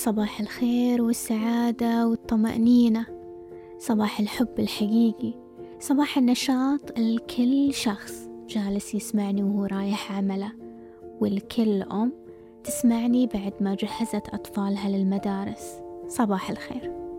[0.00, 3.06] صباح الخير والسعادة والطمأنينة.
[3.78, 5.34] صباح الحب الحقيقي.
[5.80, 10.52] صباح النشاط لكل شخص جالس يسمعني وهو رايح عمله.
[11.20, 12.12] والكل أم
[12.64, 15.80] تسمعني بعد ما جهزت أطفالها للمدارس.
[16.08, 17.09] صباح الخير.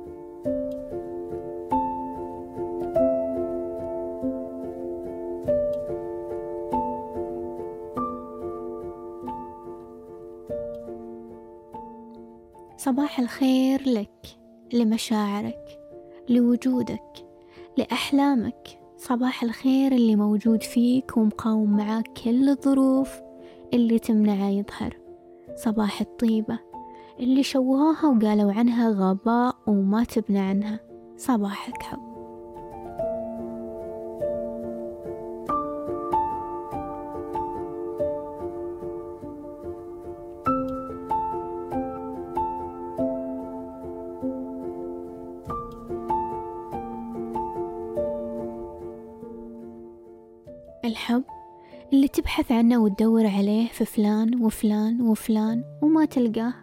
[12.84, 14.38] صباح الخير لك
[14.73, 15.80] لمشاعرك
[16.30, 17.27] لوجودك
[17.77, 18.80] لأحلامك.
[18.98, 23.22] صباح الخير اللي موجود فيك ومقاوم معاك كل الظروف
[23.73, 24.98] اللي تمنعه يظهر.
[25.55, 26.59] صباح الطيبة
[27.20, 30.80] اللي شوهوها وقالوا عنها غباء وما تبنى عنها.
[31.17, 32.11] صباحك حب.
[50.86, 51.24] الحب
[51.94, 56.54] اللي تبحث عنه وتدور عليه في فلان وفلان وفلان وما تلقاه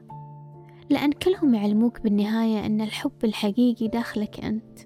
[0.91, 4.79] لأن كلهم يعلموك بالنهاية أن الحب الحقيقي داخلك أنت.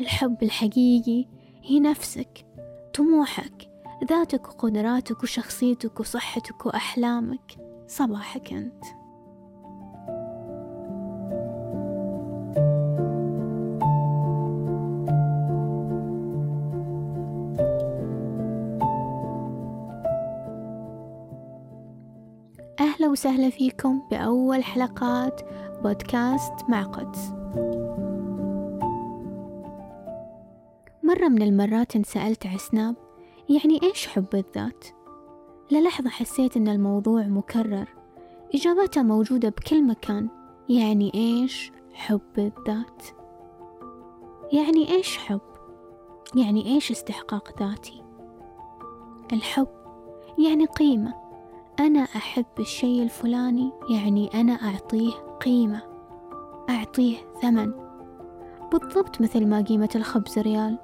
[0.00, 1.26] الحب الحقيقي
[1.62, 2.46] هي نفسك
[2.94, 3.70] طموحك
[4.04, 8.84] ذاتك وقدراتك وشخصيتك وصحتك وأحلامك صباحك أنت.
[22.80, 25.40] أهلا وسهلا فيكم بأول حلقات
[25.82, 27.32] بودكاست مع قدس
[31.02, 32.96] مرة من المرات انسألت عسناب
[33.48, 34.84] يعني إيش حب الذات؟
[35.70, 37.88] للحظة حسيت إن الموضوع مكرر
[38.54, 40.28] إجابته موجودة بكل مكان
[40.68, 43.02] يعني إيش حب الذات؟
[44.52, 45.40] يعني إيش حب؟
[46.34, 48.02] يعني إيش استحقاق ذاتي؟
[49.32, 49.68] الحب
[50.38, 51.29] يعني قيمة
[51.80, 55.10] أنا أحب الشيء الفلاني يعني أنا أعطيه
[55.44, 55.82] قيمة
[56.70, 57.72] أعطيه ثمن.
[58.72, 60.78] بالضبط مثل ما قيمة الخبز ريال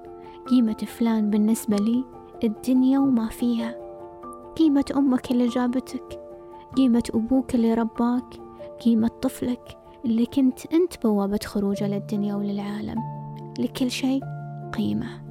[0.46, 2.04] قيمة فلان بالنسبة لي
[2.44, 3.74] الدنيا وما فيها.
[4.58, 6.20] قيمة أمك اللي جابتك
[6.76, 8.34] قيمة أبوك اللي رباك
[8.84, 12.98] قيمة طفلك اللي كنت أنت بوابة خروجه للدنيا وللعالم.
[13.58, 14.20] لكل شيء
[14.76, 15.25] قيمة.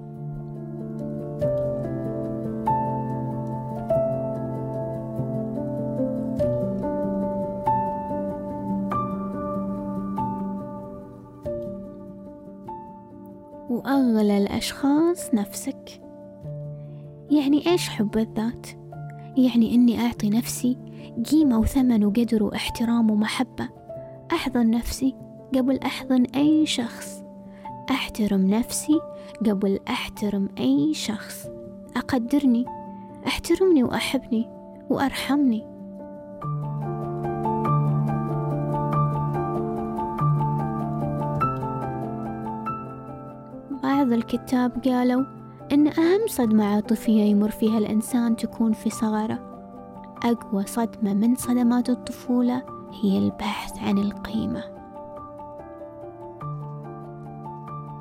[13.95, 16.01] وأغلى الأشخاص نفسك؟
[17.31, 18.67] يعني إيش حب الذات؟
[19.37, 20.77] يعني إني أعطي نفسي
[21.31, 23.69] قيمة وثمن وقدر واحترام ومحبة.
[24.31, 25.15] أحضن نفسي
[25.55, 27.23] قبل أحضن أي شخص.
[27.91, 28.99] أحترم نفسي
[29.45, 31.47] قبل أحترم أي شخص.
[31.97, 32.65] أقدرني
[33.27, 34.49] أحترمني وأحبني
[34.89, 35.74] وأرحمني.
[44.15, 45.23] الكتاب قالوا
[45.71, 49.39] إن أهم صدمة عاطفية يمر فيها الإنسان تكون في صغره.
[50.23, 52.61] أقوى صدمة من صدمات الطفولة
[53.01, 54.63] هي البحث عن القيمة.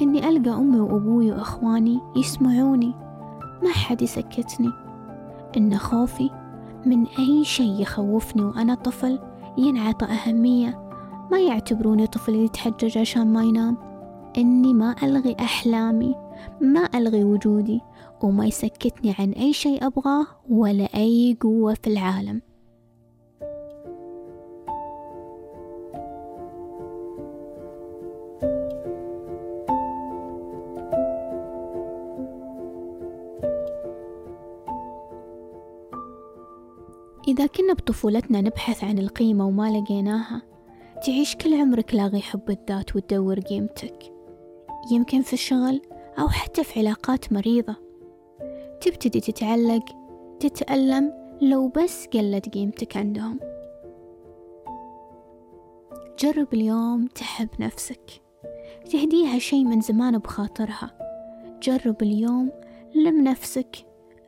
[0.02, 2.94] إني ألقى أمي وأبوي وأخواني يسمعوني.
[3.62, 4.70] ما حد يسكتني.
[5.56, 6.30] إن خوفي
[6.86, 9.18] من أي شيء يخوفني وأنا طفل
[9.58, 10.90] ينعطى أهمية.
[11.32, 13.93] ما يعتبروني طفل يتحجج عشان ما ينام.
[14.36, 16.14] إني ما ألغي أحلامي
[16.60, 17.80] ما ألغي وجودي
[18.22, 22.42] وما يسكتني عن أي شيء أبغاه ولا أي قوة في العالم.
[37.28, 40.42] إذا كنا بطفولتنا نبحث عن القيمة وما لقيناها
[41.06, 44.13] تعيش كل عمرك لاغي حب الذات وتدور قيمتك.
[44.90, 45.82] يمكن في الشغل
[46.18, 47.76] أو حتى في علاقات مريضة.
[48.80, 49.84] تبتدي تتعلق
[50.40, 53.40] تتألم لو بس قلت قيمتك عندهم.
[56.18, 58.10] جرب اليوم تحب نفسك.
[58.92, 60.98] تهديها شي من زمان بخاطرها.
[61.62, 62.50] جرب اليوم
[62.94, 63.76] لم نفسك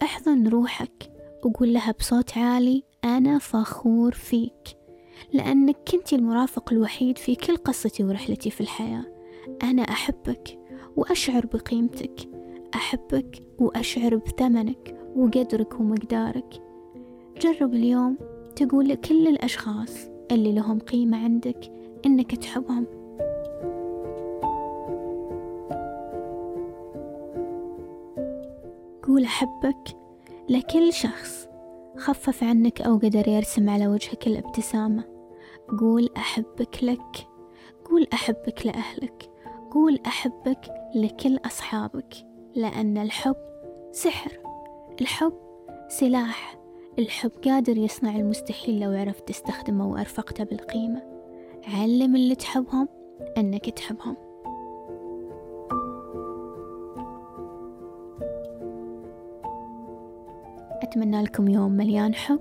[0.03, 1.13] أحضن روحك
[1.45, 4.77] وقول لها بصوت عالي أنا فخور فيك
[5.33, 9.16] لأنك كنت المرافق الوحيد في كل قصتي ورحلتي في الحياة.
[9.63, 10.59] أنا أحبك
[10.97, 12.29] وأشعر بقيمتك
[12.75, 16.63] أحبك وأشعر بثمنك وقدرك ومقدارك.
[17.41, 18.17] جرب اليوم
[18.57, 21.73] تقول لكل الأشخاص اللي لهم قيمة عندك
[22.07, 22.87] إنك تحبهم.
[29.03, 29.97] قول أحبك
[30.49, 31.49] لكل شخص
[31.97, 35.05] خفف عنك أو قدر يرسم على وجهك الابتسامة.
[35.81, 37.29] قول أحبك لك
[37.85, 39.36] قول أحبك لأهلك.
[39.71, 42.15] قول أحبك لكل أصحابك
[42.55, 43.37] لأن الحب
[43.93, 44.33] سحر.
[45.01, 45.33] الحب
[45.89, 46.59] سلاح.
[46.99, 51.03] الحب قادر يصنع المستحيل لو عرفت تستخدمه وأرفقته بالقيمة.
[51.69, 52.89] علم اللي تحبهم
[53.39, 54.17] أنك تحبهم.
[60.83, 62.41] أتمنى لكم يوم مليان حب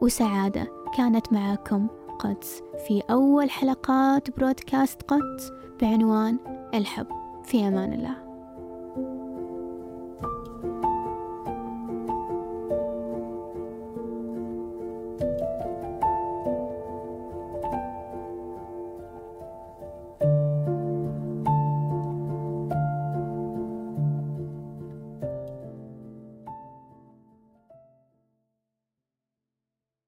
[0.00, 0.78] وسعادة.
[0.96, 1.86] كانت معاكم
[2.18, 6.38] قدس في أول حلقات برودكاست قدس بعنوان
[6.74, 7.06] الحب.
[7.44, 8.27] في أمان الله.